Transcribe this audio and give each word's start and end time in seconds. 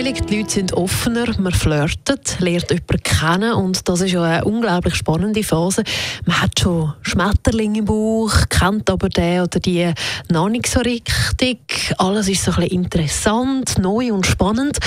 Frühling, 0.00 0.26
die 0.30 0.38
Leute 0.38 0.50
sind 0.50 0.72
offener, 0.72 1.26
man 1.38 1.52
flirtet, 1.52 2.40
lernt 2.40 2.70
jemanden 2.70 3.02
kennen 3.02 3.52
und 3.52 3.86
das 3.86 4.00
ist 4.00 4.12
ja 4.12 4.22
eine 4.22 4.44
unglaublich 4.46 4.94
spannende 4.94 5.42
Phase. 5.42 5.82
Man 6.24 6.40
hat 6.40 6.58
schon 6.58 6.94
Schmetterlinge 7.02 7.80
im 7.80 7.84
Bauch, 7.84 8.32
kennt 8.48 8.88
aber 8.88 9.10
den 9.10 9.42
oder 9.42 9.60
die 9.60 9.92
noch 10.30 10.48
nicht 10.48 10.68
so 10.68 10.80
richtig. 10.80 11.92
Alles 11.98 12.28
ist 12.28 12.44
so 12.44 12.52
ein 12.52 12.62
bisschen 12.62 12.82
interessant, 12.82 13.78
neu 13.78 14.10
und 14.14 14.24
spannend. 14.24 14.78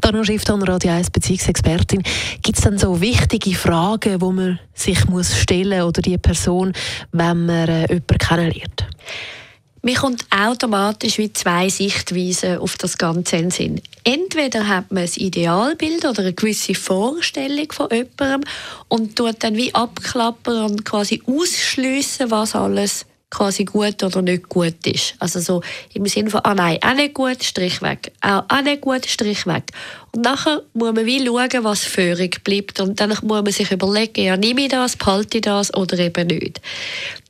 Dana 0.00 0.24
Schrift 0.24 0.48
an 0.48 0.62
Radio 0.62 0.92
1 0.92 1.10
Beziehungsexpertin. 1.10 2.02
Gibt 2.40 2.56
es 2.56 2.64
dann 2.64 2.78
so 2.78 2.98
wichtige 2.98 3.54
Fragen, 3.54 4.18
die 4.18 4.24
man 4.24 4.58
sich 4.72 5.06
muss 5.06 5.36
stellen 5.36 5.82
oder 5.82 6.00
die 6.00 6.16
Person, 6.16 6.72
wenn 7.10 7.44
man 7.44 7.68
äh, 7.68 7.80
jemanden 7.82 8.18
kennenlernt? 8.18 8.81
Mir 9.84 9.96
kommt 9.96 10.24
automatisch 10.30 11.18
wie 11.18 11.32
zwei 11.32 11.68
Sichtweisen 11.68 12.58
auf 12.58 12.76
das 12.76 12.98
Ganze 12.98 13.36
in 13.36 13.50
Sinn. 13.50 13.80
Entweder 14.04 14.68
hat 14.68 14.92
man 14.92 15.02
ein 15.02 15.10
Idealbild 15.16 16.04
oder 16.04 16.20
eine 16.20 16.32
gewisse 16.32 16.76
Vorstellung 16.76 17.72
von 17.72 17.88
jemandem 17.90 18.48
und 18.86 19.16
tut 19.16 19.42
dann 19.42 19.56
wie 19.56 19.74
abklappern 19.74 20.70
und 20.70 20.84
quasi 20.84 21.20
ausschliessen, 21.26 22.30
was 22.30 22.54
alles 22.54 23.06
quasi 23.28 23.64
gut 23.64 24.04
oder 24.04 24.22
nicht 24.22 24.48
gut 24.48 24.86
ist. 24.86 25.14
Also 25.18 25.40
so 25.40 25.62
im 25.94 26.06
Sinne 26.06 26.30
von, 26.30 26.42
ah 26.44 26.54
nein, 26.54 26.78
auch 26.80 26.94
nicht 26.94 27.14
gut, 27.14 27.42
Strich 27.42 27.82
weg. 27.82 28.12
Auch, 28.20 28.44
auch 28.48 28.62
nicht 28.62 28.82
gut, 28.82 29.06
Strich 29.06 29.46
weg. 29.46 29.64
Und 30.14 30.22
nachher 30.22 30.62
muss 30.74 30.94
man 30.94 31.06
wie 31.06 31.24
schauen, 31.24 31.64
was 31.64 31.84
führig 31.84 32.44
bleibt. 32.44 32.80
Und 32.80 33.00
dann 33.00 33.10
muss 33.10 33.22
man 33.22 33.50
sich 33.50 33.70
überlegen, 33.70 34.24
ja, 34.24 34.36
nehme 34.36 34.62
ich 34.62 34.68
das, 34.68 34.96
behalte 34.96 35.38
ich 35.38 35.42
das 35.42 35.74
oder 35.74 35.98
eben 35.98 36.26
nicht. 36.26 36.60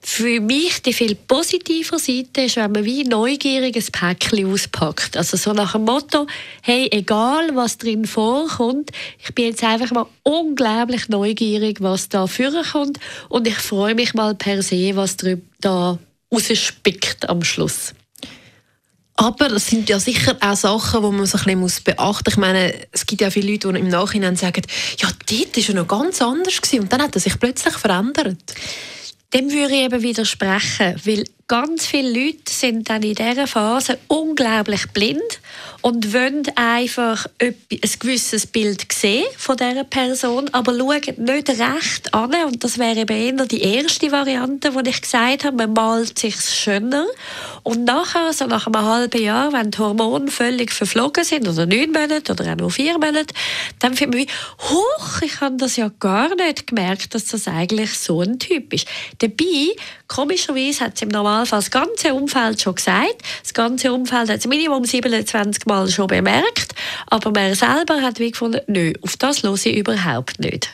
Für 0.01 0.41
mich 0.41 0.83
die 0.83 0.93
viel 0.93 1.15
positiver 1.15 2.01
Seite 2.01 2.43
ist, 2.43 2.57
wenn 2.57 2.73
man 2.73 2.85
wie 2.85 3.05
neugierig 3.05 3.77
ein 3.77 3.93
Päckchen 3.93 4.53
auspackt. 4.53 5.17
Also 5.17 5.37
so 5.37 5.53
nach 5.53 5.73
dem 5.73 5.85
Motto, 5.85 6.27
hey, 6.63 6.89
egal 6.91 7.55
was 7.55 7.79
drin 7.79 8.05
vorkommt, 8.05 8.91
ich 9.25 9.33
bin 9.33 9.47
jetzt 9.47 9.63
einfach 9.63 9.93
mal 9.93 10.07
unglaublich 10.25 11.09
neugierig, 11.09 11.81
was 11.81 12.09
da 12.09 12.27
vorkommt 12.27 12.99
und 13.29 13.47
ich 13.47 13.55
freue 13.55 13.95
mich 13.95 14.13
mal 14.15 14.35
per 14.35 14.61
se, 14.61 14.97
was 14.97 15.17
da 15.61 15.99
rausspickt 16.33 17.29
am 17.29 17.45
Schluss. 17.45 17.95
Aber 19.17 19.53
es 19.53 19.67
sind 19.67 19.89
ja 19.89 20.01
sicher 20.01 20.37
auch 20.41 20.57
Sachen, 20.57 21.03
die 21.03 21.17
man 21.17 21.27
so 21.27 21.39
ein 21.39 21.61
bisschen 21.61 21.85
beachten 21.85 22.25
muss. 22.25 22.33
Ich 22.33 22.37
meine, 22.37 22.75
es 22.93 23.07
gibt 23.07 23.21
ja 23.21 23.31
viele 23.31 23.53
Leute, 23.53 23.73
die 23.73 23.79
im 23.79 23.89
Nachhinein 23.89 24.37
sagen, 24.37 24.63
ja, 24.99 25.09
dort 25.09 25.57
war 25.57 25.69
er 25.69 25.75
noch 25.75 25.89
ganz 25.89 26.23
anders 26.23 26.61
und 26.73 26.93
dann 26.93 27.03
hat 27.03 27.15
er 27.15 27.21
sich 27.21 27.39
plötzlich 27.39 27.75
verändert. 27.75 28.55
Dem 29.35 29.51
würde 29.51 29.75
ich 29.75 29.83
eben 29.83 30.03
widersprechen, 30.03 31.01
weil 31.05 31.25
ganz 31.49 31.87
viele 31.87 32.11
Leute 32.11 32.51
sind 32.51 32.89
dann 32.89 33.03
in 33.03 33.15
dieser 33.15 33.47
Phase 33.47 33.99
unglaublich 34.09 34.87
blind 34.93 35.41
und 35.83 36.15
wollen 36.15 36.45
einfach 36.55 37.27
ein 37.41 37.55
gewisses 37.99 38.47
Bild 38.47 38.91
sehen 38.93 39.27
von 39.37 39.57
dieser 39.57 39.85
Person, 39.85 40.49
aber 40.53 40.77
schauen 40.77 41.03
nicht 41.19 41.49
recht 41.49 42.15
an. 42.15 42.35
Und 42.47 42.63
das 42.63 42.79
wäre 42.79 43.01
eben 43.01 43.39
eher 43.39 43.47
die 43.47 43.63
erste 43.63 44.11
Variante, 44.13 44.71
die 44.71 44.91
ich 44.91 45.03
gesagt 45.03 45.45
habe, 45.45 45.57
man 45.57 45.73
malt 45.73 46.19
sich 46.19 46.41
schöner. 46.41 47.07
Und 47.65 47.85
nachher, 47.85 48.33
so 48.33 48.47
nach 48.47 48.67
einem 48.67 48.85
halben 48.85 49.23
Jahr, 49.23 49.53
wenn 49.53 49.73
die 49.73 49.79
Hormone 49.79 50.31
völlig 50.31 50.73
verflogen 50.73 51.25
sind, 51.25 51.49
oder 51.49 51.67
neun 51.67 51.91
Monate, 51.91 52.33
oder 52.33 52.53
auch 52.53 52.57
nur 52.57 52.71
vier 52.71 52.95
Monate, 52.95 53.35
dann 53.81 53.95
man 54.01 54.15
wie, 54.15 54.29
huch, 54.71 55.23
ich 55.23 55.41
habe 55.41 55.57
das 55.57 55.77
ja 55.77 55.91
gar 56.01 56.35
nicht 56.37 56.69
gemerkt, 56.69 57.15
dass 57.15 57.27
das 57.27 57.49
eigentlich 57.49 57.99
so 57.99 58.21
ein 58.21 58.39
Typ 58.39 58.73
ist. 58.73 58.87
Dabei, 59.19 59.75
komischerweise 60.07 60.85
hat 60.85 60.95
es 60.95 61.03
im 61.03 61.09
Normalfall 61.09 61.42
Normalfall 61.43 61.59
das 61.59 61.71
ganze 61.71 62.15
Umfeld 62.15 62.63
schon 62.63 62.75
gesagt. 62.77 63.23
Das 63.43 63.53
ganze 63.53 63.93
Umfeld 63.93 64.31
hat 64.31 64.39
es 64.39 64.47
Minimum 64.47 64.85
27 64.85 65.67
Mal 65.67 65.89
schon 65.91 66.07
bemerkt. 66.07 66.75
Aber 67.07 67.31
man 67.31 67.55
selber 67.55 68.01
hat 68.01 68.19
wie 68.19 68.31
gefunden, 68.31 68.61
nö, 68.69 68.93
auf 69.03 69.17
das 69.17 69.43
höre 69.43 69.55
ich 69.55 69.77
überhaupt 69.77 70.39
nicht. 70.39 70.71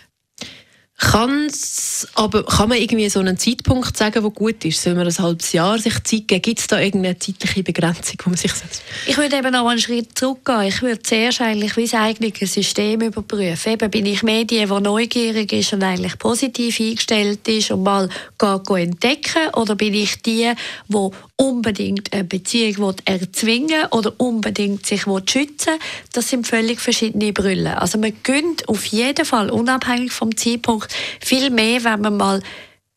Aber 2.15 2.45
kann 2.45 2.69
man 2.69 2.79
irgendwie 2.79 3.09
so 3.09 3.21
einen 3.21 3.39
Zeitpunkt 3.39 3.97
sagen, 3.97 4.23
der 4.23 4.31
gut 4.31 4.65
ist? 4.65 4.83
Soll 4.83 4.95
man 4.95 5.07
ein 5.07 5.19
halbes 5.19 5.53
Jahr 5.53 5.79
sich 5.79 5.95
Zeit 6.05 6.29
geben? 6.29 6.43
Gibt 6.43 6.61
es 6.61 6.67
da 6.67 6.81
irgendeine 6.81 7.19
zeitliche 7.19 7.63
Begrenzung, 7.63 8.17
wo 8.25 8.31
man 8.31 8.37
sich 8.37 8.53
setzt? 8.53 8.83
Ich 9.07 9.17
würde 9.17 9.37
eben 9.37 9.53
noch 9.53 9.67
einen 9.67 9.81
Schritt 9.81 10.19
zurückgehen. 10.19 10.63
Ich 10.63 10.83
würde 10.83 11.03
zuerst 11.03 11.41
eigentlich 11.41 11.77
wie 11.77 11.85
das 11.85 11.95
eigene 11.95 12.33
System 12.47 13.01
überprüfen. 13.01 13.73
Eben 13.73 13.91
bin 13.91 14.07
ich 14.07 14.23
Medien, 14.23 14.69
die 14.69 14.81
neugierig 14.81 15.53
ist 15.53 15.73
und 15.73 15.83
eigentlich 15.83 16.19
positiv 16.19 16.81
eingestellt 16.81 17.47
ist 17.49 17.71
und 17.71 17.83
mal 17.83 18.09
entdecken 18.41 19.49
oder 19.55 19.75
bin 19.75 19.95
ich 19.95 20.23
die, 20.23 20.53
die 20.89 21.09
unbedingt 21.37 22.13
eine 22.13 22.25
Beziehung 22.25 22.95
erzwingen 23.05 23.87
oder 23.91 24.13
unbedingt 24.19 24.87
sich 24.87 25.05
schützen 25.27 25.75
Das 26.13 26.29
sind 26.29 26.47
völlig 26.47 26.81
verschiedene 26.81 27.33
Brüllen. 27.33 27.75
Also 27.75 27.99
man 27.99 28.13
gönnt 28.23 28.69
auf 28.69 28.85
jeden 28.87 29.25
Fall, 29.25 29.51
unabhängig 29.51 30.13
vom 30.13 30.37
Zeitpunkt, 30.37 30.93
viel 31.21 31.51
mehr, 31.51 31.85
wenn 31.95 32.03
man 32.03 32.17
mal 32.17 32.43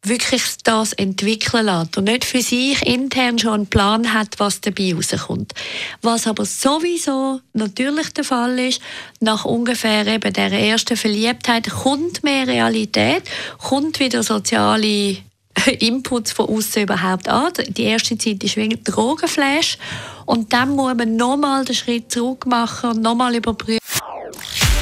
wirklich 0.03 0.41
das 0.63 0.93
entwickeln 0.93 1.67
lässt 1.67 1.97
und 1.97 2.05
nicht 2.05 2.25
für 2.25 2.41
sich 2.41 2.81
intern 2.85 3.37
schon 3.37 3.53
einen 3.53 3.67
Plan 3.67 4.13
hat, 4.13 4.39
was 4.39 4.59
dabei 4.61 4.93
rauskommt. 4.95 5.53
Was 6.01 6.25
aber 6.25 6.45
sowieso 6.45 7.41
natürlich 7.53 8.11
der 8.13 8.23
Fall 8.23 8.57
ist, 8.57 8.81
nach 9.19 9.45
ungefähr 9.45 10.07
eben 10.07 10.33
der 10.33 10.51
ersten 10.51 10.97
Verliebtheit 10.97 11.69
kommt 11.69 12.23
mehr 12.23 12.47
Realität, 12.47 13.23
kommt 13.59 13.99
wieder 13.99 14.23
soziale 14.23 15.17
Inputs 15.79 16.31
von 16.31 16.49
außen 16.49 16.83
überhaupt 16.83 17.27
an. 17.27 17.53
Die 17.69 17.83
erste 17.83 18.17
Zeit 18.17 18.43
ist 18.43 18.57
wegen 18.57 18.83
Drogenflash 18.83 19.77
und 20.25 20.51
dann 20.51 20.71
muss 20.71 20.95
man 20.95 21.15
nochmal 21.15 21.63
den 21.63 21.75
Schritt 21.75 22.11
zurück 22.11 22.47
machen 22.47 22.91
und 22.91 23.01
nochmal 23.01 23.35
überprüfen. 23.35 23.80